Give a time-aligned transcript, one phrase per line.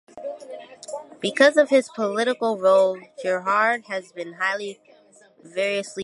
[1.19, 4.79] Because of his political role Gerhard has been highly
[5.43, 5.99] variously judged.